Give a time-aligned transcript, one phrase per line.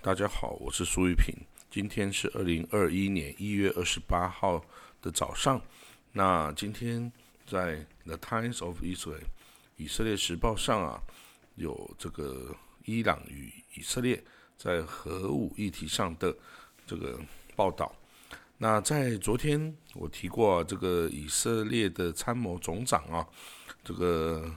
[0.00, 1.34] 大家好，我是苏玉平。
[1.70, 4.64] 今天是二零二一年一月二十八号
[5.02, 5.60] 的早上。
[6.12, 7.12] 那今天
[7.46, 9.20] 在《The Times of Israel》
[9.76, 11.02] 以色列时报上啊，
[11.56, 14.22] 有这个伊朗与以色列
[14.56, 16.34] 在核武议题上的
[16.86, 17.20] 这个
[17.54, 17.94] 报道。
[18.56, 23.26] 那在昨天我提过，这个以色列的参谋总长啊，
[23.84, 24.52] 这个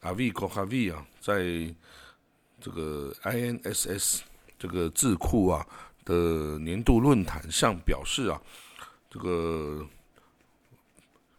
[0.00, 1.72] 阿维科哈维啊，在
[2.60, 4.20] 这个 INSS
[4.58, 5.64] 这个智库啊
[6.04, 8.42] 的年度论坛上表示啊，
[9.08, 9.86] 这个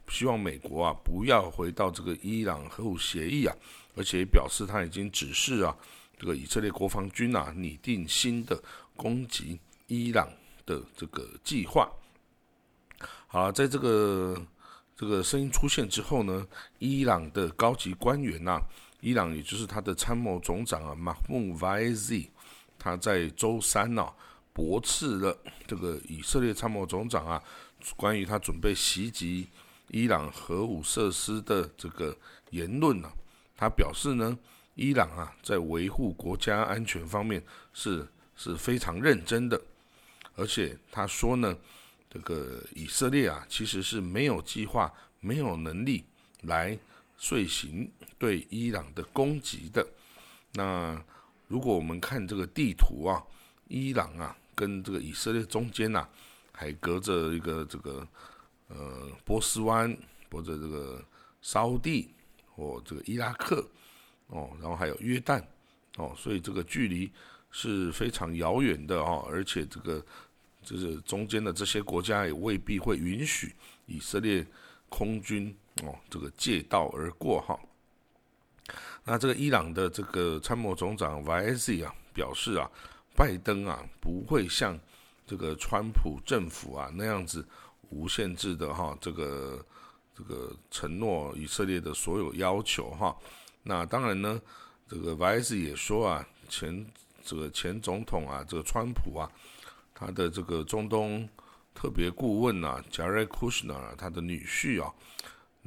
[0.08, 3.54] 希望美国啊不要回到这个伊朗核武协议啊，
[3.96, 5.76] 而且表示他已经指示啊
[6.18, 8.58] 这个以色列国防军啊拟定新的
[8.96, 10.28] 攻击伊朗
[10.66, 11.92] 的这个计划。
[13.28, 14.42] 好，在这个
[14.96, 16.48] 这个声音出现之后呢，
[16.78, 18.62] 伊朗的高级官员呐。
[19.02, 22.22] 伊朗也就是他的参谋总长啊，马穆瓦兹，
[22.78, 24.06] 他在周三呢
[24.52, 27.42] 驳斥了这个以色列参谋总长啊
[27.96, 29.48] 关于他准备袭击
[29.88, 32.16] 伊朗核武设施的这个
[32.50, 33.10] 言论呢。
[33.56, 34.38] 他表示呢，
[34.76, 37.42] 伊朗啊在维护国家安全方面
[37.74, 38.06] 是
[38.36, 39.62] 是非常认真的，
[40.36, 41.58] 而且他说呢，
[42.10, 46.04] 这个以色列啊其实是没有计划、没有能力
[46.42, 46.78] 来。
[47.22, 49.86] 遂行对伊朗的攻击的。
[50.54, 51.00] 那
[51.50, 53.22] 如果我们看这个地图啊，
[53.68, 56.08] 伊朗啊跟这个以色列中间呐，
[56.54, 58.08] 还隔着一个这个
[58.70, 59.96] 呃波斯湾
[60.32, 61.04] 或者这个
[61.42, 62.10] 沙地
[62.56, 63.68] 或这个伊拉克
[64.28, 65.44] 哦，然后还有约旦
[65.98, 67.12] 哦，所以这个距离
[67.52, 70.04] 是非常遥远的哦，而且这个
[70.64, 73.54] 就是中间的这些国家也未必会允许
[73.88, 74.48] 以色列
[74.88, 75.54] 空军。
[75.86, 77.60] 哦，这个借道而过哈。
[79.04, 82.70] 那这个伊朗的这个参谋总长 YZ 啊表示啊，
[83.16, 84.80] 拜登啊不会像
[85.26, 87.44] 这个川普政府啊那样子
[87.90, 89.66] 无限制的哈这个
[90.16, 93.16] 这个承诺以色列的所有要求哈。
[93.64, 94.40] 那当然呢，
[94.88, 96.86] 这个 YZ 也说啊，前
[97.24, 99.32] 这个前总统啊这个川普啊，
[99.96, 101.28] 他的这个中东
[101.74, 104.94] 特别顾问啊 Jared Kushner 他的女婿啊。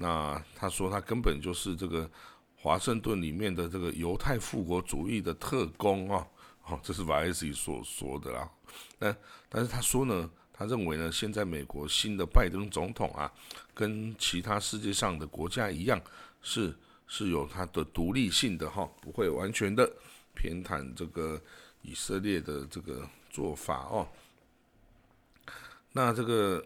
[0.02, 2.10] 那他说他根本就是这个
[2.56, 6.26] 华盛顿里面的这个犹太复国主义的特工啊，
[6.64, 8.50] 哦，这是 v s 所说的啦。
[8.98, 9.14] 那
[9.48, 13.32] 但是他说呢，他认为呢，现在美国新的拜登总统啊，
[13.72, 16.02] 跟其他世界上的国家一样，
[16.42, 16.76] 是
[17.06, 19.88] 是有他的独立性的哈，不会完全的
[20.34, 21.40] 偏袒这个
[21.82, 24.08] 以色列的这个做法哦。
[25.92, 26.64] 那这个。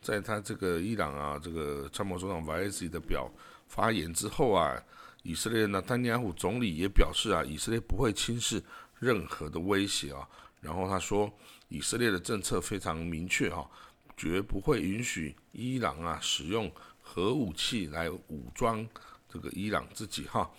[0.00, 3.30] 在他这个伊朗啊，这个参谋总长瓦伊的表
[3.68, 4.82] 发言之后啊，
[5.22, 8.62] 以色列呢，丹尼亚胡总理也表示啊，以色列不会轻视
[8.98, 10.26] 任何的威胁啊。
[10.60, 11.30] 然后他说，
[11.68, 13.68] 以色列的政策非常明确哈，
[14.16, 16.70] 绝不会允许伊朗啊使用
[17.02, 18.86] 核武器来武装
[19.28, 20.50] 这个伊朗自己哈。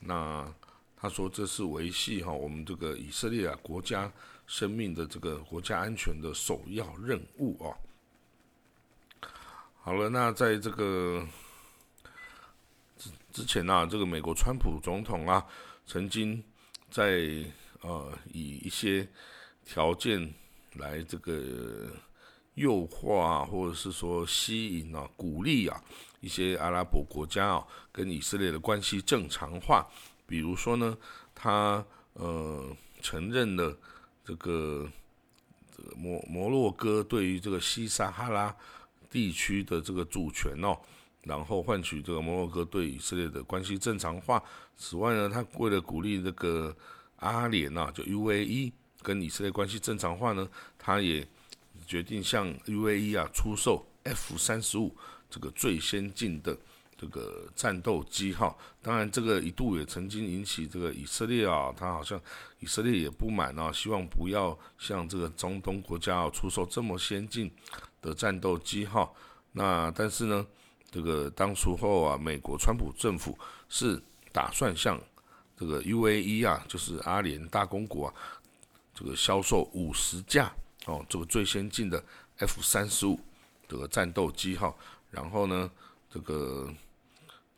[0.00, 0.48] 那
[0.96, 4.10] 他说这是维系哈我们这个以色列啊国家
[4.46, 7.74] 生命的这个国家安全的首要任务啊。
[9.84, 11.22] 好了，那在这个
[12.96, 15.44] 之之前呢，这个美国川普总统啊，
[15.86, 16.42] 曾经
[16.90, 17.44] 在
[17.82, 19.06] 呃以一些
[19.62, 20.32] 条件
[20.76, 21.90] 来这个
[22.54, 25.78] 诱惑啊，或者是说吸引啊、鼓励啊
[26.20, 29.86] 一些阿拉伯国家啊跟以色列的关系正常化，
[30.26, 30.96] 比如说呢，
[31.34, 31.84] 他
[32.14, 33.76] 呃承认了
[34.24, 34.90] 这个
[35.76, 38.56] 这个摩摩洛哥对于这个西撒哈拉。
[39.14, 40.76] 地区的这个主权哦，
[41.22, 44.42] 然后换取这个摩洛哥对以色列的关系正常化。
[44.76, 46.76] 此外呢，他为了鼓励这个
[47.20, 48.72] 阿联呐，就 UAE
[49.02, 51.24] 跟以色列关系正常化呢，他也
[51.86, 54.92] 决定向 UAE 啊出售 F 三十五
[55.30, 56.58] 这个最先进的
[56.98, 58.52] 这个战斗机哈。
[58.82, 62.20] 当然，这个一度也曾经引起这个以色列啊，他好像
[62.58, 67.48] 以色列也不满啊，希望不要向这个中东国家啊出售这么先进。
[68.04, 69.10] 的战斗机哈，
[69.52, 70.46] 那但是呢，
[70.90, 73.36] 这个当初后啊，美国川普政府
[73.70, 73.98] 是
[74.30, 75.00] 打算向
[75.56, 78.14] 这个 UAE 啊，就是阿联大公国啊，
[78.94, 80.52] 这个销售五十架
[80.84, 82.04] 哦，这个最先进的
[82.36, 83.18] F 三十五
[83.66, 84.74] 这个战斗机哈，
[85.10, 85.70] 然后呢，
[86.12, 86.70] 这个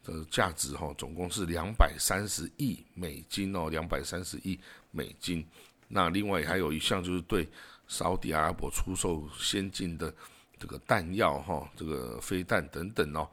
[0.04, 4.56] 的价值哈，总共是两百三十亿美金哦，两百三十亿
[4.92, 5.44] 美金。
[5.88, 7.48] 那另外还有一项就是对
[7.88, 10.14] 沙特阿拉伯出售先进的。
[10.58, 13.28] 这个弹药哈，这个飞弹等等哦，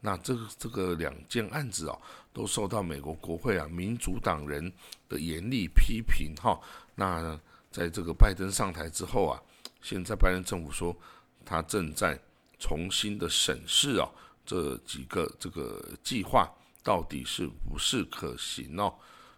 [0.00, 2.00] 那这个这个两件案子哦，
[2.32, 4.72] 都受到美国国会啊民主党人
[5.08, 6.58] 的严厉批评哈。
[6.94, 7.38] 那
[7.70, 9.42] 在这个拜登上台之后啊，
[9.82, 10.96] 现在拜登政府说
[11.44, 12.18] 他正在
[12.58, 14.08] 重新的审视啊
[14.46, 16.48] 这几个这个计划
[16.82, 18.94] 到底是不是可行哦。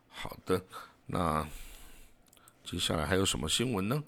[0.09, 0.63] 好的，
[1.07, 1.47] 那
[2.65, 4.03] 接下来还有什么新闻呢？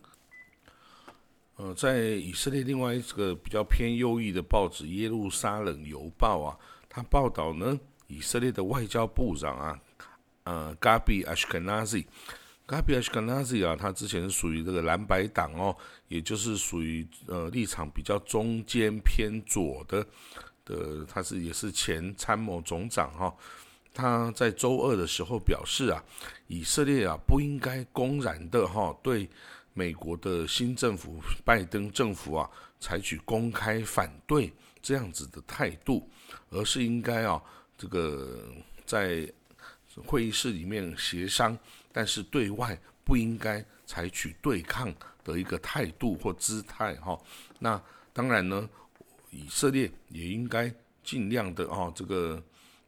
[1.63, 7.79] 呃，在以色列另外一个比较偏右翼的报纸《耶路撒冷邮报》啊，它报道呢，
[8.09, 9.81] 以色列的外交部长啊，
[10.43, 15.77] 呃，Gabi Ashkenazi，Gabi Ashkenazi 啊，他之前是属于这个蓝白党哦，
[16.09, 20.05] 也就是属于呃立场比较中间偏左的
[20.65, 23.33] 的，他是也是前参谋总长哈。
[23.95, 26.03] 他在周二的时候表示啊，
[26.49, 29.31] 以色列啊不应该公然的哈对。
[29.75, 34.53] 美国的新政府拜登政府啊，采取公开反对
[34.83, 36.09] 这样子的态度，
[36.51, 37.43] 而是应该啊，
[37.79, 38.45] 这个
[38.85, 39.27] 在
[40.05, 41.59] 会议室里面协商，
[41.93, 47.19] 但是对外不应该采取对抗的一个态度或姿态哈。
[47.59, 47.83] 那
[48.13, 48.69] 当然呢，
[49.31, 50.73] 以色列也应该
[51.03, 52.43] 尽量的啊，这个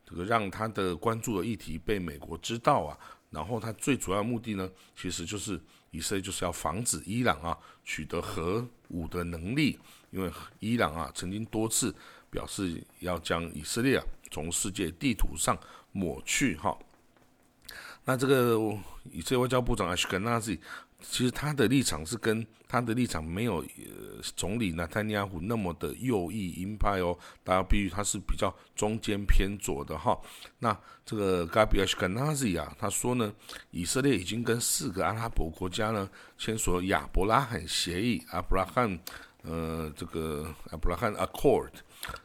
[0.04, 2.98] 这个让他的关注的议题被美国知道啊。
[3.30, 5.60] 然后他最主要目的呢，其实就是
[5.94, 9.78] 以色列就是要防止伊朗啊取得核武的能力，
[10.10, 11.94] 因为伊朗啊曾经多次
[12.30, 15.56] 表示要将以色列啊从世界地图上
[15.92, 16.76] 抹去哈。
[18.04, 18.58] 那这个
[19.12, 20.58] 以色列外交部长阿什肯纳兹。
[21.10, 30.18] 其实他的立场是跟他的立场没有呃总理纳坦尼亚胡那么的右翼鹰派哦，大家必须他是比较中间偏左的哈。
[30.58, 33.32] 那这个 Gabriel s h k n a z i 啊，他说呢，
[33.70, 38.98] 以色列已经跟四个阿拉伯国家呢签署了亚伯拉罕协议，阿布拉罕
[39.42, 41.70] 呃这个阿布拉罕 Accord，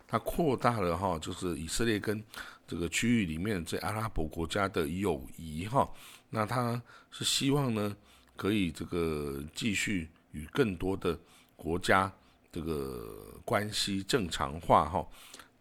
[0.07, 2.23] 他扩大了哈，就是以色列跟
[2.67, 5.87] 这个区域里面这阿拉伯国家的友谊哈。
[6.31, 7.95] 那他是希望呢。
[8.39, 11.19] 可以这个继续与更多的
[11.57, 12.09] 国家
[12.53, 15.05] 这个关系正常化哈。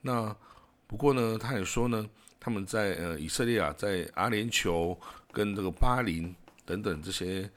[0.00, 0.36] 那
[0.86, 2.08] 不过呢，他也说呢，
[2.38, 4.96] 他们在呃以色列啊，在阿联酋
[5.32, 6.32] 跟这个巴林
[6.64, 7.50] 等等这些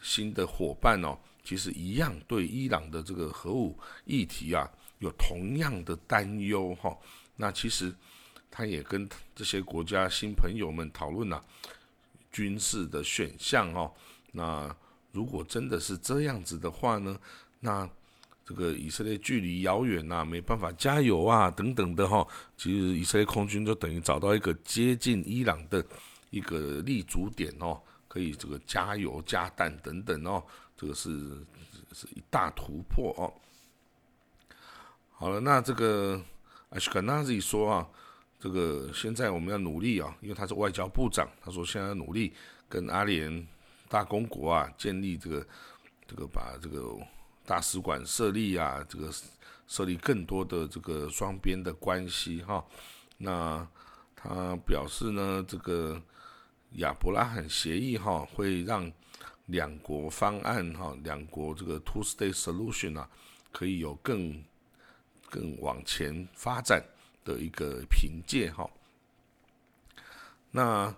[0.00, 4.66] 新的伙伴哦，其实一样对伊朗的这个核武议题啊
[5.00, 6.96] 有同样的担忧哈。
[7.36, 7.94] 那其实
[8.50, 11.44] 他也跟这些国家新朋友们讨论了
[12.30, 13.92] 军事的选项哦。
[14.32, 14.74] 那
[15.12, 17.18] 如果真的是这样子的话呢？
[17.60, 17.88] 那
[18.44, 22.26] 这个以色列距离遥远呐，没办法加油啊，等等的哈。
[22.56, 25.84] 其实以色列空军就等于找到一个接近伊朗的
[26.30, 30.42] 一个立足点哦，可以这个加油加弹等等哦。
[30.76, 31.10] 这个是
[31.92, 33.30] 是一大突破哦。
[35.10, 36.20] 好了，那这个
[36.70, 37.88] 阿什肯纳兹说啊，
[38.40, 42.32] 这个现在我们要努力啊，因为他是外交部长，他说现在努力
[42.68, 43.46] 跟阿联。
[43.92, 45.46] 大公国啊，建立这个
[46.06, 46.96] 这个把这个
[47.44, 49.12] 大使馆设立啊，这个
[49.66, 52.64] 设立更多的这个双边的关系哈。
[53.18, 53.68] 那
[54.16, 56.00] 他表示呢，这个
[56.76, 58.90] 亚伯拉罕协议哈，会让
[59.44, 63.06] 两国方案哈，两国这个 two state solution 啊，
[63.52, 64.42] 可以有更
[65.28, 66.82] 更往前发展
[67.26, 68.66] 的一个凭借哈。
[70.50, 70.94] 那。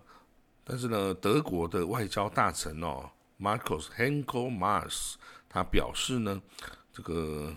[0.64, 5.14] 但是呢，德国的外交大臣哦，Marcus Henkel Mars，
[5.48, 6.40] 他表示呢，
[6.92, 7.54] 这个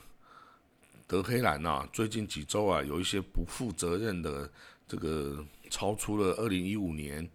[1.07, 4.51] 德黑兰呐，最近几周啊，有一些不负责任的
[4.87, 7.27] 这个超出了二零一五年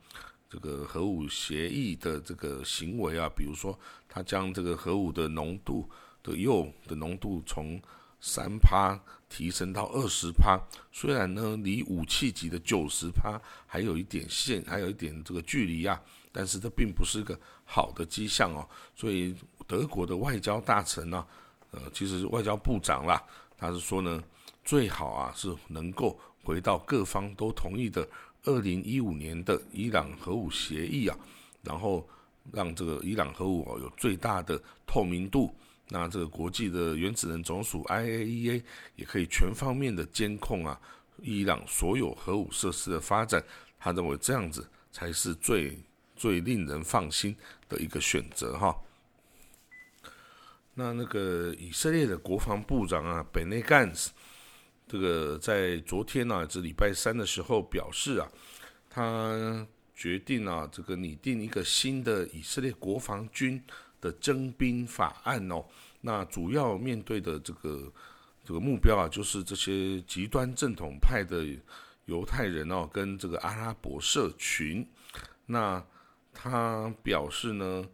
[0.50, 5.88] 这个核武协议的这个行为啊，比如说他将这个核武的浓度
[6.23, 7.80] 的铀的浓度从
[8.25, 8.97] 三趴
[9.29, 10.57] 提升到二十趴，
[10.93, 13.37] 虽然呢离武器级的九十趴
[13.67, 16.00] 还有一点线，还有一点这个距离啊，
[16.31, 18.67] 但是这并不是个好的迹象哦。
[18.95, 19.35] 所以
[19.67, 21.26] 德国的外交大臣呢，
[21.73, 23.21] 呃，其实外交部长啦，
[23.59, 24.23] 他是说呢，
[24.64, 28.09] 最好啊是能够回到各方都同意的
[28.45, 31.19] 二零一五年的伊朗核武协议啊，
[31.62, 32.09] 然后
[32.52, 35.52] 让这个伊朗核武有最大的透明度。
[35.94, 38.62] 那这个国际的原子能总署 IAEA
[38.96, 40.80] 也可以全方面的监控啊，
[41.20, 43.44] 伊朗所有核武设施的发展，
[43.78, 45.78] 他认为这样子才是最
[46.16, 47.37] 最令人放心
[47.68, 48.75] 的一个选择哈。
[50.72, 54.08] 那那个以色列的国防部长啊，Benny Gantz，
[54.88, 58.26] 这个在昨天呢，这礼拜三的时候表示啊，
[58.88, 63.62] 他决定啊，这个拟定一个新的以色列国防军。
[64.02, 65.64] 的征兵法案哦，
[66.02, 67.90] 那主要面对的这个
[68.44, 71.47] 这个目标啊，就是这些极端正统派的
[72.06, 74.87] 犹太人哦，跟这个阿拉伯社群。
[75.47, 75.82] 那
[76.35, 77.87] 他表示呢，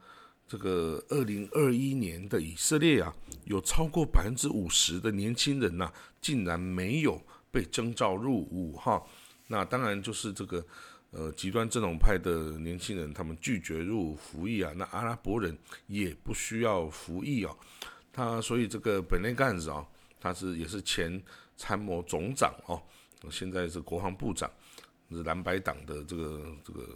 [0.46, 9.02] 这个二零二一年的以色列啊，有超过百分之五十的年轻人呐，竟然没有被征召入伍哈。
[9.48, 10.64] 那当然就是这个
[11.10, 14.72] 呃极端正统派的年轻人，他们拒绝入服役啊。
[14.76, 17.56] 那阿拉伯人也不需要服役哦。
[18.12, 19.86] 他所以这个本内干子啊，
[20.20, 21.22] 他是也是前
[21.56, 22.82] 参谋总长哦，
[23.30, 24.50] 现在是国防部长，
[25.10, 26.88] 是蓝白党的这个这个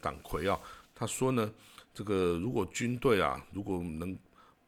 [0.00, 0.58] 党魁啊。
[0.94, 1.52] 他说呢，
[1.92, 4.16] 这个如果军队啊，如果能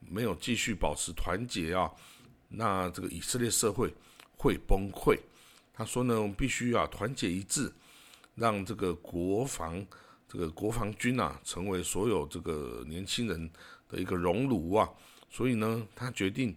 [0.01, 1.91] 没有继续保持团结啊，
[2.49, 3.93] 那这个以色列社会
[4.37, 5.17] 会崩溃。
[5.73, 7.73] 他说呢，我们必须啊团结一致，
[8.43, 9.87] 让这个国防
[10.29, 13.49] 这个国防军啊成为所有这个年轻人
[13.89, 14.91] 的一个熔炉啊。
[15.31, 16.53] 所以呢，他决定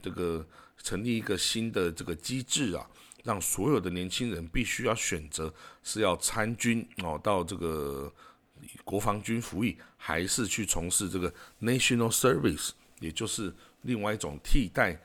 [0.00, 0.46] 这个
[0.78, 2.88] 成立一个新的这个机制啊，
[3.24, 8.10] 让所有的年轻人必须要选择是要参军哦，到这个
[8.84, 12.70] 国防军服役，还是去从事这个 national service，
[13.00, 14.96] 也就是另外一种替代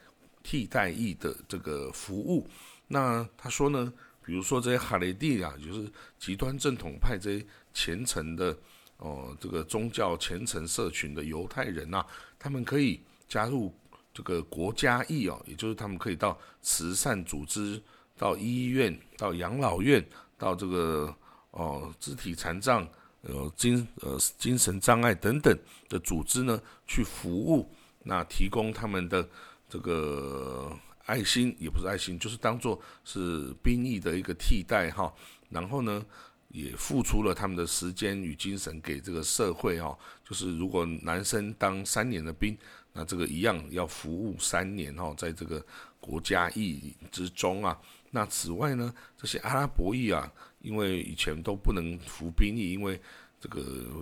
[0.43, 2.47] 替代役的这个服务。
[2.87, 3.91] 那他说呢，
[4.29, 8.55] 比如说这些哈雷蒂啊，就是极端正统派这些虔诚的
[8.97, 12.05] 哦，这个宗教虔诚社群的犹太人呐。
[12.37, 13.73] 他们可以加入
[14.13, 17.81] 这个国家义哦，也就是他们可以到慈善组织、
[18.15, 20.07] 到医院、到养老院、
[20.37, 21.11] 到这个
[21.49, 22.87] 哦肢体残障、
[23.23, 25.57] 呃精呃精神障碍等等
[25.89, 27.67] 的组织呢去服务，
[28.03, 29.27] 那提供他们的
[29.67, 30.71] 这个
[31.09, 35.11] 爱心，也不是爱心，就是当做是兵役的一个替代哈。
[35.49, 36.05] 然后呢？
[36.51, 39.95] 也付出了他们的时间与精神给这个社会哈，
[40.27, 42.57] 就是如果男生当三年的兵，
[42.91, 45.63] 那这个一样要服务三年哈，在这个
[45.99, 47.79] 国家义之中啊。
[48.09, 50.27] 那此外呢，这些阿拉伯裔啊，
[50.61, 52.99] 因为以前都不能服兵役，因为
[53.39, 53.61] 这个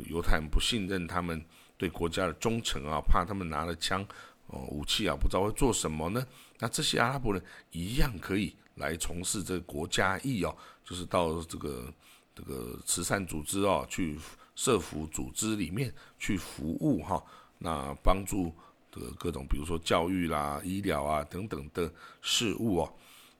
[0.10, 1.44] 犹太人不信任他们
[1.78, 4.08] 对国家的忠诚啊，怕他们拿了枪
[4.48, 6.26] 哦武器啊，不知道会做什么呢？
[6.60, 11.94] 那这些阿拉伯人一样可以来从事这个国家义哦，就是到这个。
[12.40, 14.16] 这个慈善组织啊，去
[14.54, 17.20] 社福组织里面去服务哈，
[17.58, 18.54] 那帮助
[18.92, 22.94] 这个各种，比如说教育啦、医疗啊等等的事物哦。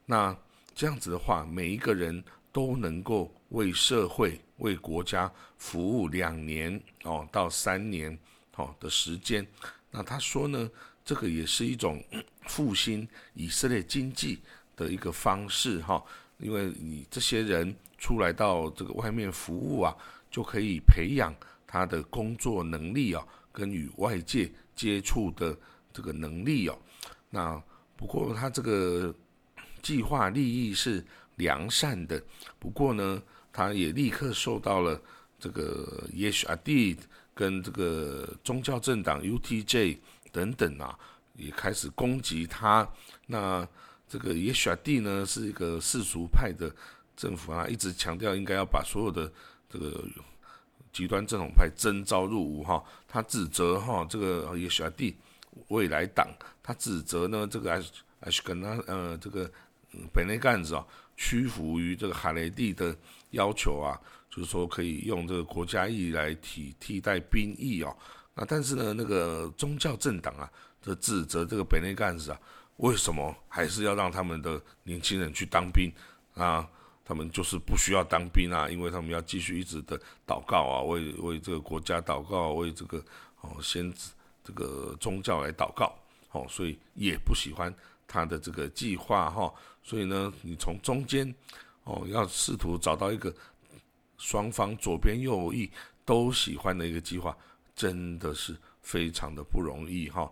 [0.04, 0.36] 那
[0.74, 8.18] 这样子的话，每一个人都能够为社会、为国家服务两年哦到三年
[8.56, 9.46] 哦的时间。
[9.92, 10.68] 那他说呢，
[11.08, 12.04] 这个也是一种
[12.44, 14.38] 复兴以色列经济
[14.76, 16.04] 的一个方式哈，
[16.36, 17.74] 因为你这些人。
[18.00, 19.92] 出来到这个外面服务啊，
[20.30, 21.34] 就可以培养
[21.66, 25.58] 他的工作能力啊，跟与外界接触的
[25.92, 26.78] 这个能力哦。
[27.28, 27.60] 那
[27.96, 29.12] 不过他这个
[29.82, 32.22] 计划利益是良善的，
[32.60, 33.20] 不过呢，
[33.52, 35.02] 他也立刻受到了
[35.40, 36.98] 这个 Yesh Adid
[37.34, 39.98] 跟这个宗教政党 UTJ
[40.32, 40.98] 等等啊，
[41.36, 42.88] 也开始攻击他。
[43.26, 43.66] 那
[44.08, 46.74] 这个 Yesh Adid 呢，是一个世俗派的。
[47.20, 49.28] 政府啊，一直强调应该要把所有的
[49.68, 50.04] 这个
[50.92, 52.80] 极端正统派征召入伍哈。
[53.08, 55.16] 他指责哈这个也选帝
[55.66, 56.28] 未来党，
[56.62, 57.90] 他指责呢这个是
[58.30, 59.50] 是跟他呃这个
[60.12, 62.96] 本内干子啊屈服于这个海雷蒂的
[63.30, 63.98] 要求啊，
[64.30, 67.96] 就是说可以用这个国家义来替替代兵役哦。
[68.38, 70.48] 那但是呢，那个宗教政党啊，
[70.80, 72.40] 这指责这个北内干子啊，
[72.76, 75.92] 为什么还是要让他们的年轻人去当兵
[76.34, 76.68] 啊？
[77.04, 83.02] 他们就是不需要当兵啊，因为他们要继续一直的祷告啊，为为这个国家祷告，为这个
[83.40, 83.92] 哦先
[84.44, 85.98] 这个宗教来祷告，
[86.30, 87.74] 哦，所以也不喜欢
[88.06, 89.52] 他的这个计划哈。
[89.82, 91.34] 所以呢，你从中间
[91.84, 93.34] 哦，要试图找到一个
[94.18, 95.68] 双方左边右翼
[96.04, 97.34] 都喜欢的一个计划，
[97.78, 100.30] 真的是非常的不容易哈。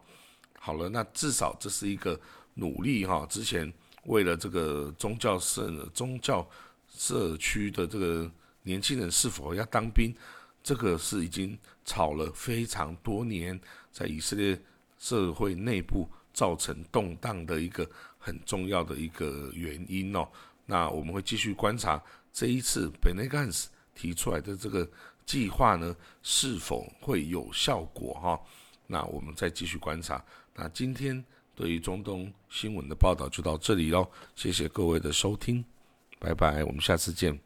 [0.58, 2.20] 好了，那至少这是一个
[2.54, 3.24] 努力哈。
[3.30, 3.72] 之前
[4.04, 6.46] 为了这个宗教社宗教。
[6.88, 8.30] 社区的这个
[8.62, 10.14] 年轻人是否要当兵，
[10.62, 13.60] 这个是已经吵了非常多年，
[13.92, 14.58] 在以色列
[14.96, 17.86] 社会内部造成动荡的一个
[18.16, 20.26] 很重要的一个原因哦。
[20.64, 24.88] 那我们会继续观察这一次 Benegas 提出来的这个
[25.26, 28.40] 计划呢，是否会有效果哈？
[28.87, 30.25] 那我们再继续观察。
[30.54, 31.23] 那今天
[31.54, 35.64] 对于中东新闻的报道就到这里喽，谢谢各位的收听。
[36.18, 37.45] 拜拜，我们下次见。